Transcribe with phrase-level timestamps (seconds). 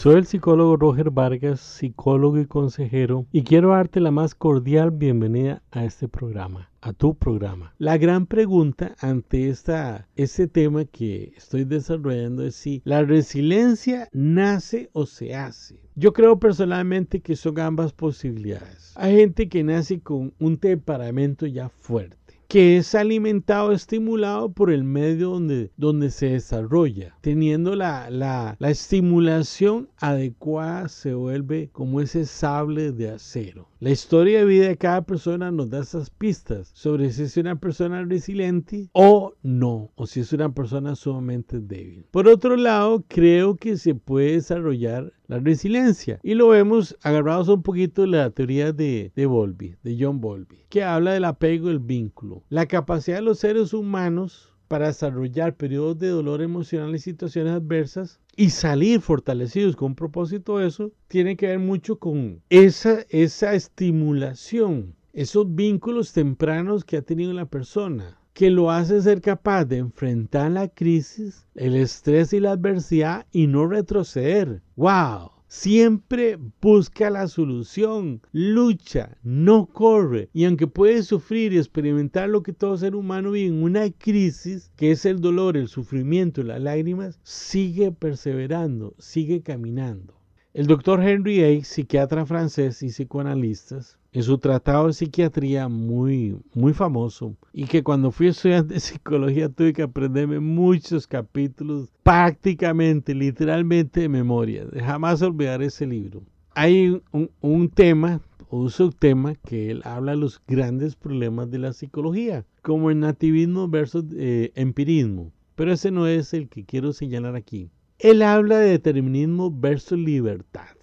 [0.00, 5.62] Soy el psicólogo Roger Vargas, psicólogo y consejero, y quiero darte la más cordial bienvenida
[5.70, 7.74] a este programa, a tu programa.
[7.76, 14.88] La gran pregunta ante esta, este tema que estoy desarrollando es si la resiliencia nace
[14.94, 15.82] o se hace.
[15.96, 18.94] Yo creo personalmente que son ambas posibilidades.
[18.96, 22.16] Hay gente que nace con un temperamento ya fuerte
[22.50, 27.16] que es alimentado, estimulado por el medio donde, donde se desarrolla.
[27.20, 33.69] Teniendo la, la, la estimulación adecuada se vuelve como ese sable de acero.
[33.82, 37.58] La historia de vida de cada persona nos da esas pistas sobre si es una
[37.58, 42.04] persona resiliente o no, o si es una persona sumamente débil.
[42.10, 46.20] Por otro lado, creo que se puede desarrollar la resiliencia.
[46.22, 50.66] Y lo vemos agarrados un poquito de la teoría de, de Bowlby, de John Bowlby,
[50.68, 52.42] que habla del apego, el vínculo.
[52.50, 58.20] La capacidad de los seres humanos para desarrollar periodos de dolor emocional y situaciones adversas
[58.36, 64.94] y salir fortalecidos con un propósito eso, tiene que ver mucho con esa, esa estimulación,
[65.12, 70.52] esos vínculos tempranos que ha tenido la persona que lo hace ser capaz de enfrentar
[70.52, 74.62] la crisis, el estrés y la adversidad y no retroceder.
[74.76, 75.32] ¡Wow!
[75.52, 80.28] Siempre busca la solución, lucha, no corre.
[80.32, 84.70] Y aunque puede sufrir y experimentar lo que todo ser humano vive en una crisis,
[84.76, 90.14] que es el dolor, el sufrimiento, las lágrimas, sigue perseverando, sigue caminando.
[90.54, 93.80] El doctor Henry A., psiquiatra francés y psicoanalista,
[94.12, 99.48] en su tratado de psiquiatría muy, muy famoso, y que cuando fui estudiante de psicología
[99.48, 104.66] tuve que aprenderme muchos capítulos prácticamente, literalmente de memoria.
[104.78, 106.22] Jamás olvidar ese libro.
[106.54, 112.44] Hay un, tema un subtema que él habla de los grandes problemas de la psicología,
[112.62, 115.32] como el nativismo versus eh, empirismo.
[115.54, 117.70] Pero ese no es el que quiero señalar aquí.
[117.98, 120.79] Él habla de determinismo versus libertad.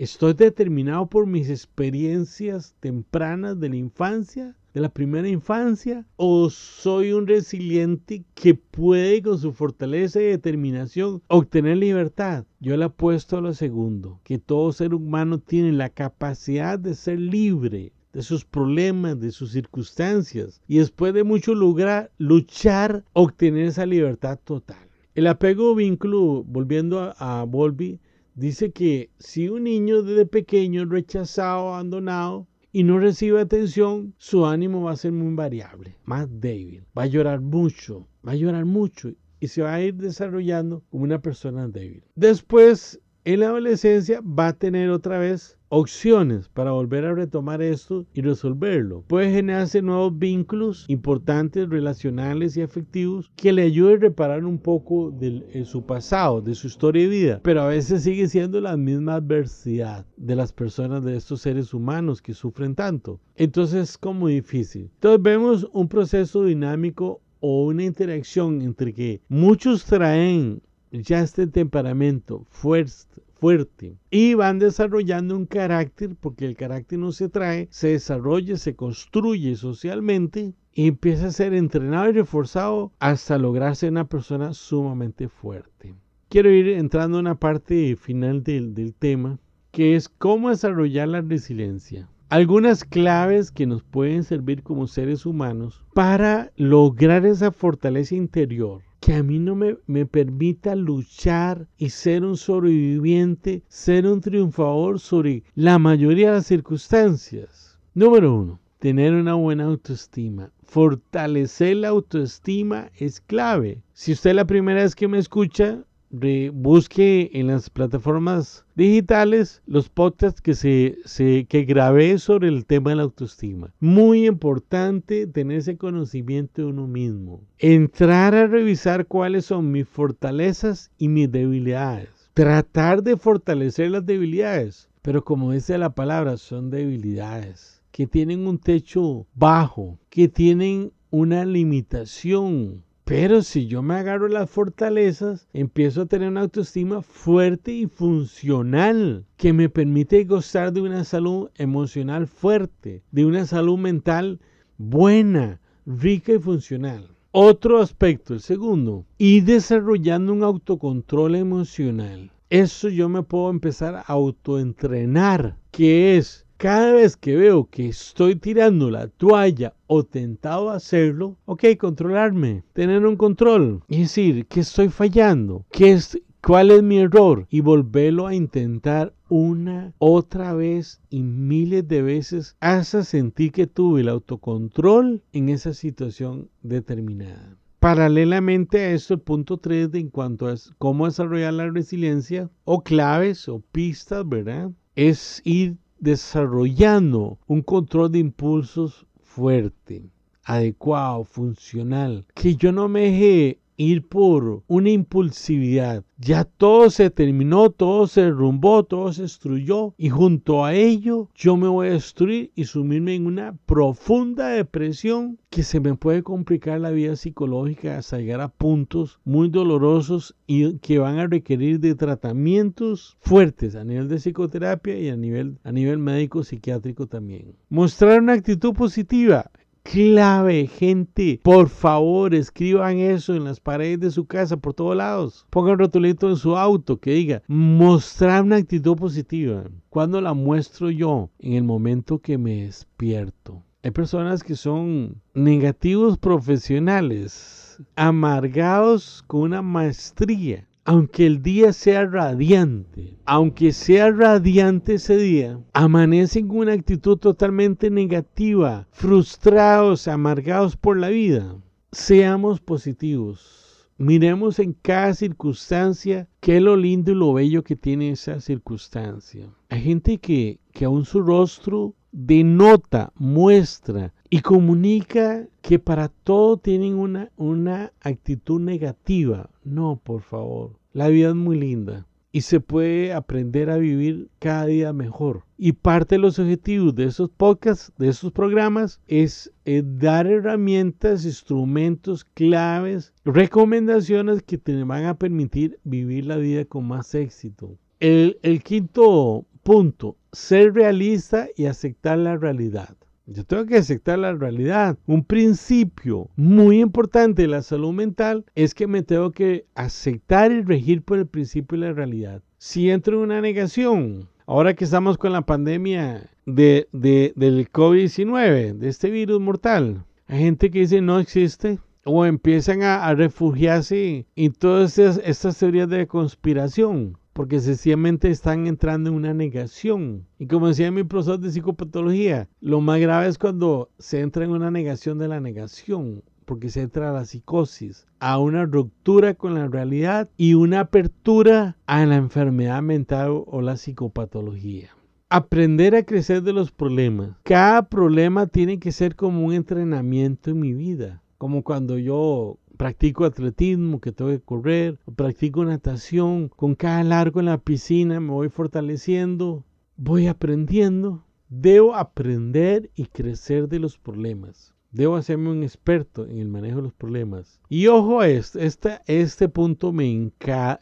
[0.00, 6.06] ¿Estoy determinado por mis experiencias tempranas de la infancia, de la primera infancia?
[6.16, 12.46] ¿O soy un resiliente que puede con su fortaleza y determinación obtener libertad?
[12.60, 17.20] Yo le apuesto a lo segundo, que todo ser humano tiene la capacidad de ser
[17.20, 23.84] libre de sus problemas, de sus circunstancias y después de mucho lograr luchar, obtener esa
[23.84, 24.88] libertad total.
[25.14, 28.00] El apego vínculo, volviendo a, a Volby,
[28.34, 34.46] dice que si un niño desde pequeño es rechazado, abandonado y no recibe atención, su
[34.46, 38.64] ánimo va a ser muy variable, más débil, va a llorar mucho, va a llorar
[38.64, 39.10] mucho
[39.40, 42.04] y se va a ir desarrollando como una persona débil.
[42.14, 48.04] Después, en la adolescencia va a tener otra vez opciones para volver a retomar esto
[48.12, 49.04] y resolverlo.
[49.06, 55.10] Puede generarse nuevos vínculos importantes, relacionales y afectivos que le ayuden a reparar un poco
[55.12, 58.76] de eh, su pasado, de su historia de vida, pero a veces sigue siendo la
[58.76, 63.20] misma adversidad de las personas, de estos seres humanos que sufren tanto.
[63.36, 64.90] Entonces es como difícil.
[64.94, 72.46] Entonces vemos un proceso dinámico o una interacción entre que muchos traen ya este temperamento
[72.50, 78.56] fuerte, fuerte y van desarrollando un carácter porque el carácter no se trae, se desarrolla,
[78.56, 85.28] se construye socialmente y empieza a ser entrenado y reforzado hasta lograrse una persona sumamente
[85.28, 85.94] fuerte.
[86.28, 89.38] Quiero ir entrando en una parte final del, del tema
[89.72, 95.84] que es cómo desarrollar la resiliencia algunas claves que nos pueden servir como seres humanos
[95.94, 102.24] para lograr esa fortaleza interior que a mí no me, me, permita luchar y ser
[102.24, 107.78] un sobreviviente, ser un triunfador sobre la mayoría de las circunstancias.
[107.94, 110.52] Número uno, tener una buena autoestima.
[110.62, 113.82] Fortalecer la autoestima es clave.
[113.92, 120.40] Si usted la primera vez que me escucha, busque en las plataformas digitales los podcasts
[120.40, 123.72] que, se, se, que grabé sobre el tema de la autoestima.
[123.80, 127.42] Muy importante tener ese conocimiento de uno mismo.
[127.58, 132.30] Entrar a revisar cuáles son mis fortalezas y mis debilidades.
[132.34, 134.88] Tratar de fortalecer las debilidades.
[135.02, 141.44] Pero como dice la palabra, son debilidades que tienen un techo bajo, que tienen una
[141.44, 147.88] limitación pero si yo me agarro las fortalezas, empiezo a tener una autoestima fuerte y
[147.88, 154.38] funcional que me permite gozar de una salud emocional fuerte, de una salud mental
[154.78, 157.08] buena, rica y funcional.
[157.32, 162.30] Otro aspecto, el segundo, ir desarrollando un autocontrol emocional.
[162.48, 168.36] Eso yo me puedo empezar a autoentrenar, que es cada vez que veo que estoy
[168.36, 173.82] tirando la toalla o tentado a hacerlo, ok, controlarme, tener un control.
[173.88, 175.64] y decir, que estoy fallando?
[175.70, 177.46] ¿Qué, es, ¿Cuál es mi error?
[177.48, 184.02] Y volverlo a intentar una, otra vez y miles de veces hasta sentir que tuve
[184.02, 187.56] el autocontrol en esa situación determinada.
[187.78, 192.82] Paralelamente a esto, el punto 3 de en cuanto a cómo desarrollar la resiliencia o
[192.82, 194.70] claves o pistas, ¿verdad?
[194.94, 200.10] Es ir desarrollando un control de impulsos fuerte,
[200.44, 206.04] adecuado, funcional, que yo no me ir por una impulsividad.
[206.18, 211.56] Ya todo se terminó, todo se derrumbó, todo se destruyó y junto a ello yo
[211.56, 216.78] me voy a destruir y sumirme en una profunda depresión que se me puede complicar
[216.78, 221.94] la vida psicológica hasta llegar a puntos muy dolorosos y que van a requerir de
[221.94, 227.54] tratamientos fuertes a nivel de psicoterapia y a nivel, a nivel médico psiquiátrico también.
[227.70, 229.50] Mostrar una actitud positiva
[229.90, 231.40] clave, gente.
[231.42, 235.46] Por favor, escriban eso en las paredes de su casa, por todos lados.
[235.50, 239.64] Pongan rotulito en su auto que diga, mostrar una actitud positiva.
[239.88, 241.30] ¿Cuándo la muestro yo?
[241.40, 243.62] En el momento que me despierto.
[243.82, 253.18] Hay personas que son negativos profesionales, amargados con una maestría aunque el día sea radiante,
[253.24, 261.08] aunque sea radiante ese día, amanecen con una actitud totalmente negativa, frustrados, amargados por la
[261.08, 261.56] vida.
[261.92, 263.88] Seamos positivos.
[263.98, 269.52] Miremos en cada circunstancia qué es lo lindo y lo bello que tiene esa circunstancia.
[269.68, 276.94] Hay gente que, que aún su rostro denota, muestra y comunica que para todo tienen
[276.94, 279.50] una, una actitud negativa.
[279.64, 280.78] No, por favor.
[280.92, 285.42] La vida es muy linda y se puede aprender a vivir cada día mejor.
[285.58, 292.24] Y parte de los objetivos de esos podcasts, de esos programas, es, dar herramientas, instrumentos,
[292.24, 297.76] claves, recomendaciones que te van a permitir vivir la vida con más éxito.
[297.98, 302.96] El quinto punto, ser realista y aceptar la realidad.
[303.32, 304.98] Yo tengo que aceptar la realidad.
[305.06, 310.62] Un principio muy importante de la salud mental es que me tengo que aceptar y
[310.62, 312.42] regir por el principio de la realidad.
[312.58, 318.88] Si entro en una negación, ahora que estamos con la pandemia de, del COVID-19, de
[318.88, 324.98] este virus mortal, hay gente que dice no existe o empiezan a, refugiarse en todas
[324.98, 330.26] estas teorías de conspiración porque sencillamente están entrando en una negación.
[330.38, 334.50] Y como decía mi profesor de psicopatología, lo más grave es cuando se entra en
[334.50, 339.54] una negación de la negación, porque se entra a la psicosis, a una ruptura con
[339.54, 344.90] la realidad y una apertura a la enfermedad mental o la psicopatología.
[345.30, 347.38] Aprender a crecer de los problemas.
[347.44, 351.22] Cada problema tiene que ser como un entrenamiento en mi vida.
[351.38, 357.44] Como cuando yo practico atletismo, que tengo que correr, practico natación, con cada largo en
[357.44, 359.66] la piscina me voy fortaleciendo,
[359.98, 361.22] voy aprendiendo.
[361.50, 364.72] Debo aprender y crecer de los problemas.
[364.92, 367.60] Debo hacerme un experto en el manejo de los problemas.
[367.68, 370.32] Y ojo a esto, este, punto me,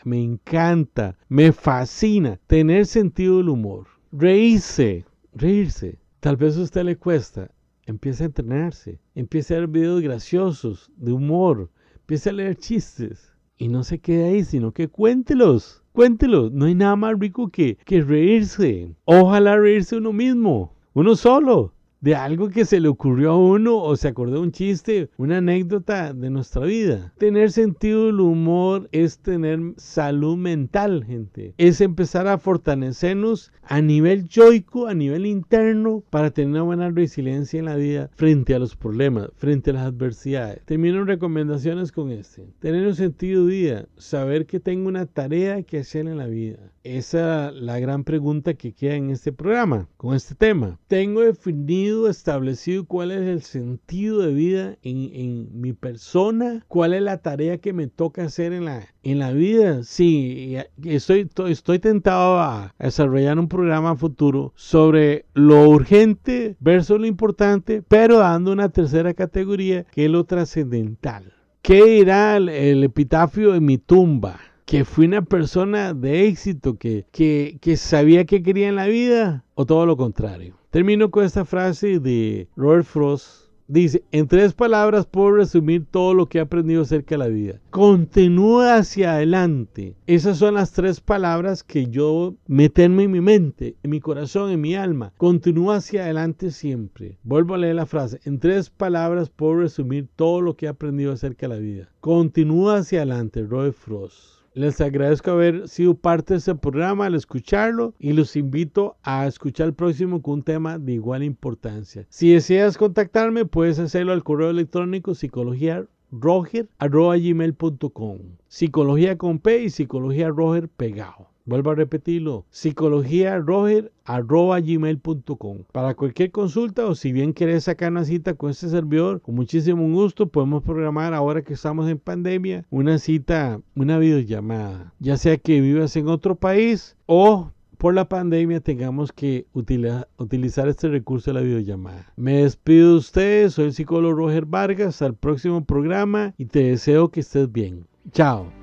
[0.05, 3.89] me encanta, me fascina, tener sentido del humor.
[4.13, 5.99] Reírse, reírse.
[6.21, 7.51] Tal vez a usted le cuesta.
[7.87, 11.71] Empiece a entrenarse, empiece a ver videos graciosos, de humor,
[12.09, 15.83] Empiece a leer chistes y no se quede ahí, sino que cuéntelos.
[15.93, 16.51] Cuéntelos.
[16.53, 18.97] No hay nada más rico que, que reírse.
[19.05, 20.73] Ojalá reírse uno mismo.
[20.95, 25.11] Uno solo de algo que se le ocurrió a uno o se acordó un chiste,
[25.17, 27.13] una anécdota de nuestra vida.
[27.19, 31.55] Tener sentido del humor es tener salud mental, gente.
[31.59, 37.59] Es empezar a fortalecernos a nivel yoico, a nivel interno, para tener una buena resiliencia
[37.59, 40.63] en la vida frente a los problemas, frente a las adversidades.
[40.65, 42.47] Termino recomendaciones con este.
[42.61, 46.59] Tener un sentido vida, saber que tengo una tarea que hacer en la vida.
[46.85, 50.79] Esa es la gran pregunta que queda en este programa, con este tema.
[50.87, 57.19] Tengo definido establecido cuál es el sentido de vida en, mi persona, cuál es la
[57.19, 59.83] tarea que me toca hacer en la, en la vida.
[59.83, 67.83] Sí, estoy, estoy tentado a desarrollar un programa futuro sobre lo urgente versus lo importante,
[67.87, 71.33] pero dando una tercera categoría que es lo trascendental.
[71.63, 74.39] ¿Qué dirá el, epitafio de mi tumba?
[74.65, 79.43] que fui una persona de éxito, que, que, que sabía que quería en la vida,
[79.55, 80.58] o todo lo contrario.
[80.71, 83.49] Termino con esta frase de Robert Frost.
[83.69, 87.61] Dice, en tres palabras puedo resumir todo lo que he aprendido acerca de la vida.
[87.71, 89.95] Continúa hacia adelante.
[90.07, 94.61] Esas son las tres palabras que yo meterme en mi mente, en mi corazón, en
[94.61, 95.13] mi alma.
[95.17, 97.19] Continúa hacia adelante siempre.
[97.23, 98.21] Vuelvo a leer la frase.
[98.25, 101.89] En tres palabras puedo resumir todo lo que he aprendido acerca de la vida.
[102.01, 104.38] Continúa hacia adelante, Robert Frost.
[104.59, 109.69] Les agradezco haber sido parte de este programa al escucharlo y los invito a escuchar
[109.69, 112.07] el próximo con un tema de igual importancia.
[112.09, 120.29] Si deseas contactarme, puedes hacerlo al correo electrónico psicología gmail.com Psicología con P y psicología
[120.31, 121.29] roger pegado.
[121.49, 128.35] Vuelvo a repetirlo, psicología gmail.com Para cualquier consulta o si bien querés sacar una cita
[128.35, 133.63] con este servidor, con muchísimo gusto podemos programar ahora que estamos en pandemia una cita,
[133.75, 134.93] una videollamada.
[134.99, 140.89] Ya sea que vivas en otro país o por la pandemia tengamos que utilizar este
[140.89, 142.13] recurso de la videollamada.
[142.17, 147.09] Me despido de ustedes, soy el psicólogo Roger Vargas, al próximo programa y te deseo
[147.09, 147.87] que estés bien.
[148.13, 148.58] Chao.